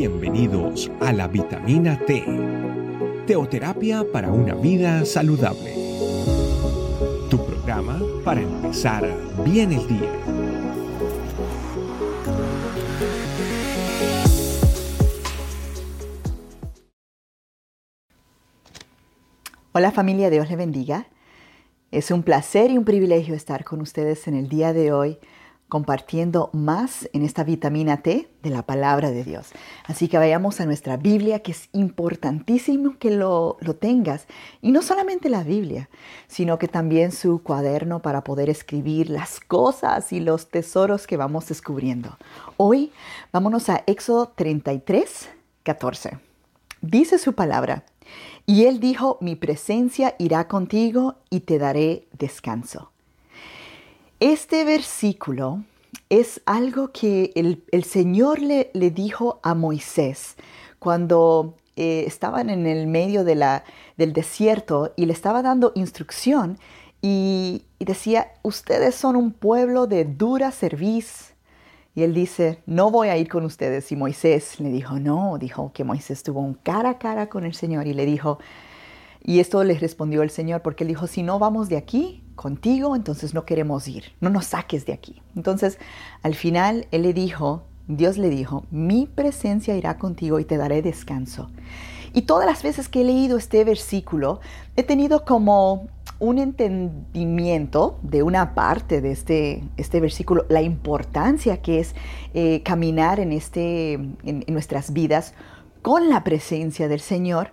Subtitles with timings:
[0.00, 2.24] Bienvenidos a la vitamina T,
[3.26, 5.74] teoterapia para una vida saludable.
[7.28, 9.06] Tu programa para empezar
[9.44, 10.10] bien el día.
[19.72, 21.08] Hola familia, Dios le bendiga.
[21.90, 25.18] Es un placer y un privilegio estar con ustedes en el día de hoy
[25.70, 29.52] compartiendo más en esta vitamina T de la palabra de Dios.
[29.86, 34.26] Así que vayamos a nuestra Biblia, que es importantísimo que lo, tengas.
[34.60, 35.88] Y no solamente la Biblia,
[36.28, 41.48] sino que también su cuaderno para poder escribir las cosas y los tesoros que vamos
[41.48, 42.18] descubriendo.
[42.58, 42.92] Hoy
[43.32, 45.30] vámonos a Éxodo 33,
[45.62, 46.18] 14.
[46.82, 47.84] Dice su palabra.
[48.44, 52.89] Y él dijo, mi presencia irá contigo y te daré descanso.
[54.20, 55.64] Este versículo
[56.10, 60.36] es algo que el, Señor le, le, dijo a Moisés
[60.78, 63.64] cuando eh, estaban en el medio de la,
[63.96, 66.58] del desierto y le estaba dando instrucción
[67.00, 71.32] y, y decía, ustedes son un pueblo de dura cerviz,
[71.94, 73.90] y él dice, no voy a ir con ustedes.
[73.90, 77.54] Y Moisés le dijo, no, dijo que Moisés tuvo un cara a cara con el
[77.54, 78.38] Señor y le dijo,
[79.22, 82.96] y esto le respondió el Señor, porque él dijo, si no vamos de aquí contigo,
[82.96, 85.20] entonces no queremos ir, no nos saques de aquí.
[85.36, 85.78] Entonces,
[86.22, 90.80] al final, él le dijo, Dios le dijo, mi presencia irá contigo y te daré
[90.80, 91.50] descanso.
[92.14, 94.40] Y todas las veces que he leído este versículo,
[94.74, 101.80] he tenido como un entendimiento de una parte de este, este versículo, la importancia que
[101.80, 101.94] es
[102.32, 105.34] eh, caminar en, este, en, nuestras vidas
[105.82, 107.52] con la presencia del Señor,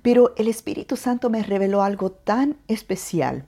[0.00, 3.46] pero el Espíritu Santo me reveló algo tan especial.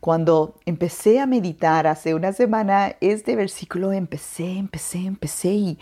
[0.00, 5.78] Cuando empecé a meditar hace una semana este versículo, empecé, empecé, empecé y,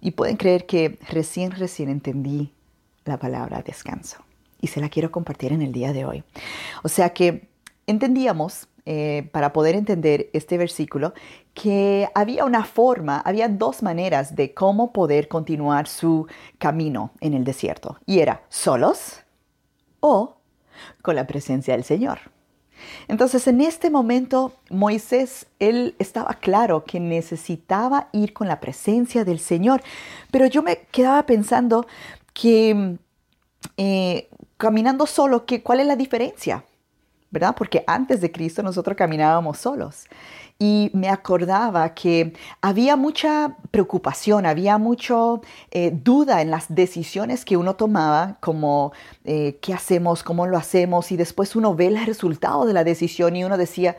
[0.00, 2.52] y pueden creer que recién, recién entendí
[3.04, 4.18] la palabra descanso.
[4.60, 6.24] Y se la quiero compartir en el día de hoy.
[6.82, 7.48] O sea que
[7.86, 11.14] entendíamos, eh, para poder entender este versículo,
[11.54, 16.26] que había una forma, había dos maneras de cómo poder continuar su
[16.58, 17.98] camino en el desierto.
[18.06, 19.22] Y era solos
[20.00, 20.36] o
[21.02, 22.33] con la presencia del Señor.
[23.08, 29.38] Entonces en este momento Moisés, él estaba claro que necesitaba ir con la presencia del
[29.38, 29.82] Señor,
[30.30, 31.86] pero yo me quedaba pensando
[32.32, 32.96] que
[33.76, 36.64] eh, caminando solo, que, ¿cuál es la diferencia?
[37.34, 37.54] ¿Verdad?
[37.58, 40.06] Porque antes de Cristo nosotros caminábamos solos.
[40.56, 45.16] Y me acordaba que había mucha preocupación, había mucha
[45.72, 48.92] eh, duda en las decisiones que uno tomaba, como
[49.24, 53.34] eh, qué hacemos, cómo lo hacemos, y después uno ve el resultado de la decisión
[53.34, 53.96] y uno decía,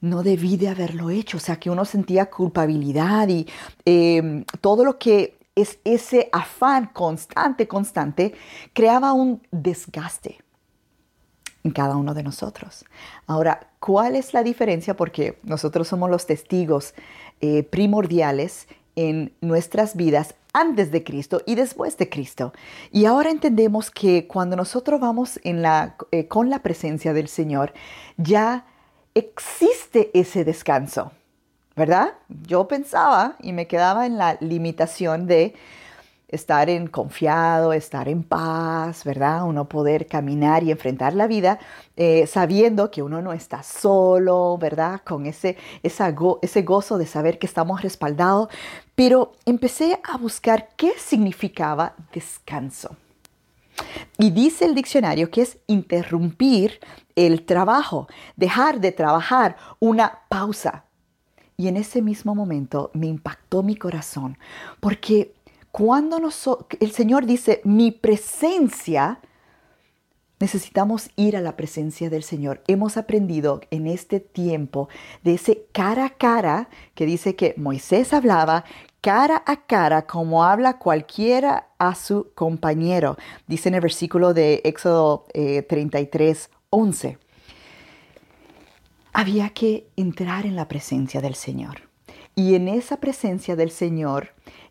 [0.00, 3.48] no debí de haberlo hecho, o sea que uno sentía culpabilidad y
[3.84, 8.34] em, todo lo que es ese afán constante, constante,
[8.72, 10.45] creaba un desgaste
[11.66, 12.84] en cada uno de nosotros.
[13.26, 14.94] Ahora, ¿cuál es la diferencia?
[14.94, 16.94] Porque nosotros somos los testigos
[17.40, 22.52] eh, primordiales en nuestras vidas antes de Cristo y después de Cristo.
[22.92, 27.74] Y ahora entendemos que cuando nosotros vamos eh, con la presencia del Señor,
[28.16, 28.64] ya
[29.14, 31.10] existe ese descanso,
[31.74, 32.14] ¿verdad?
[32.28, 35.54] Yo pensaba y me quedaba en la limitación de
[36.28, 39.44] estar en confiado, estar en paz, ¿verdad?
[39.44, 41.58] Uno poder caminar y enfrentar la vida
[41.96, 45.02] eh, sabiendo que uno no está solo, ¿verdad?
[45.04, 48.48] Con ese, ese gozo de saber que estamos respaldados.
[48.94, 52.96] Pero empecé a buscar qué significaba descanso.
[54.18, 56.80] Y dice el diccionario que es interrumpir
[57.14, 60.84] el trabajo, dejar de trabajar, una pausa.
[61.58, 64.38] Y en ese mismo momento me impactó mi corazón,
[64.80, 65.35] porque
[65.76, 66.16] cuando
[66.80, 69.20] el Señor dice, mi presencia,
[70.40, 72.62] necesitamos ir a la presencia del Señor.
[72.66, 74.88] Hemos aprendido en este tiempo
[75.22, 78.64] de ese cara a cara que dice que Moisés hablaba
[79.02, 83.18] cara a cara como habla cualquiera a su compañero.
[83.46, 87.18] Dice en el versículo de Éxodo 33, eh, 11.
[89.12, 91.82] Había que entrar en la presencia del Señor.
[92.34, 94.30] Y en esa presencia del Señor,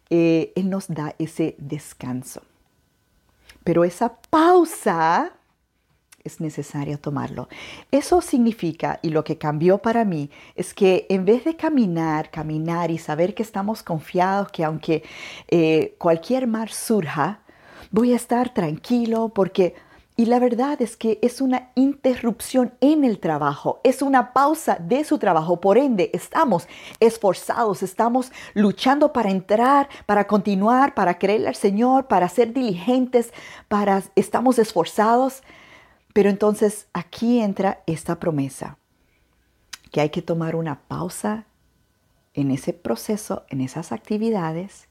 [0.09, 2.41] eh, Él nos da ese descanso.
[3.63, 5.33] Pero esa pausa
[6.23, 7.47] es necesario tomarlo.
[7.91, 12.91] Eso significa, y lo que cambió para mí, es que en vez de caminar, caminar
[12.91, 15.03] y saber que estamos confiados, que aunque
[15.47, 17.41] eh, cualquier mar surja,
[17.91, 19.75] voy a estar tranquilo porque
[20.17, 25.03] Y la verdad es que es una interrupción en el trabajo, es una pausa de
[25.03, 25.59] su trabajo.
[25.59, 26.69] Por ende, estamos
[27.01, 33.33] esforzados, estamos luchando para entrar, para continuar, para creerle al Señor, para ser diligentes,
[33.67, 35.43] para estamos esforzados.
[36.13, 38.77] Pero entonces aquí entra esta promesa,
[39.91, 41.45] que hay que tomar una pausa
[42.33, 44.87] en ese proceso, en esas actividades,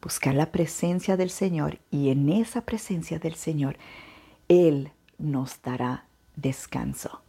[0.00, 3.76] buscar la presencia del Señor y en esa presencia del Señor
[4.48, 6.04] él nos dará
[6.36, 7.22] descanso,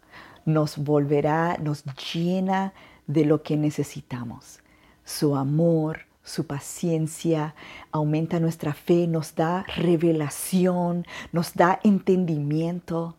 [0.45, 1.83] nos volverá, nos
[2.13, 2.73] llena
[3.07, 4.59] de lo que necesitamos.
[5.03, 7.55] Su amor, su paciencia,
[7.91, 13.15] aumenta nuestra fe, nos da revelación, nos da entendimiento,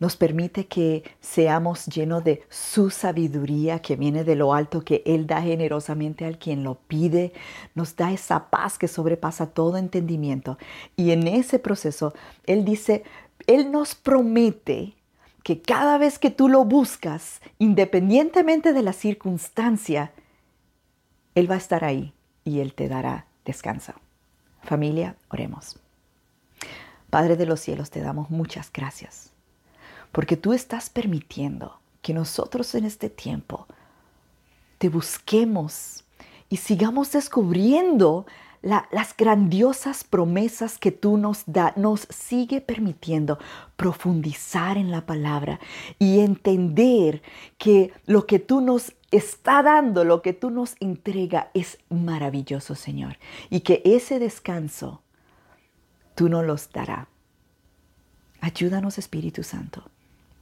[0.00, 5.26] nos permite que seamos llenos de su sabiduría que viene de lo alto, que Él
[5.26, 7.34] da generosamente al quien lo pide,
[7.74, 10.58] nos da esa paz que sobrepasa todo entendimiento.
[10.96, 12.14] Y en ese proceso,
[12.46, 13.04] Él dice,
[13.46, 14.94] Él nos promete
[15.42, 20.12] que cada vez que tú lo buscas, independientemente de la circunstancia,
[21.34, 23.92] Él va a estar ahí y Él te dará descanso.
[24.62, 25.78] Familia, oremos.
[27.10, 29.30] Padre de los cielos, te damos muchas gracias
[30.12, 33.66] porque tú estás permitiendo que nosotros en este tiempo
[34.78, 36.04] te busquemos
[36.48, 38.26] y sigamos descubriendo
[38.62, 43.38] las grandiosas promesas que tú nos das, nos sigue permitiendo
[43.76, 45.60] profundizar en la palabra
[45.98, 47.22] y entender
[47.56, 53.18] que lo que tú nos está dando, lo que tú nos entrega es maravilloso, Señor,
[53.48, 55.02] y que ese descanso
[56.14, 57.06] tú nos los darás.
[58.42, 59.90] Ayúdanos, Espíritu Santo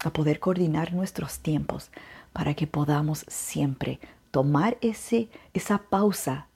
[0.05, 1.91] a poder coordinar nuestros tiempos
[2.33, 4.01] para que podamos siempre
[4.31, 6.47] tomar ese, esa pausa,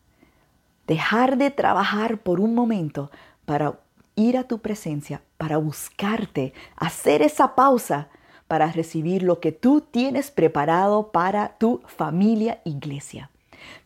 [0.87, 3.11] dejar de trabajar por un momento
[3.45, 3.81] para
[4.15, 8.09] ir a tu presencia, para buscarte, hacer esa pausa
[8.53, 13.31] para recibir lo que tú tienes preparado para tu familia iglesia.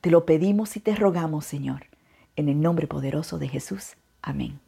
[0.01, 1.87] Te lo pedimos y te rogamos, Señor,
[2.35, 3.97] en el nombre poderoso de Jesús.
[4.23, 4.66] Amén.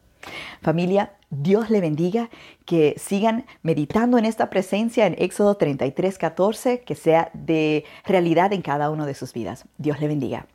[0.62, 2.30] Familia, Dios le bendiga,
[2.64, 8.62] que sigan meditando en esta presencia en Éxodo 33, 14, que sea de realidad en
[8.62, 9.66] cada uno de sus vidas.
[9.76, 10.46] Dios le bendiga.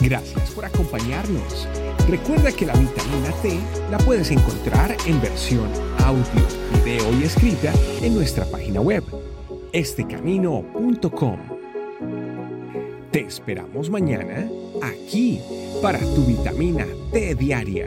[0.00, 1.68] Gracias por acompañarnos.
[2.08, 5.68] Recuerda que la vitamina T la puedes encontrar en versión
[6.04, 6.24] audio,
[6.84, 9.04] video y escrita en nuestra página web,
[9.72, 11.38] estecamino.com.
[13.12, 14.48] Te esperamos mañana
[14.82, 15.40] aquí
[15.80, 17.86] para tu vitamina T diaria.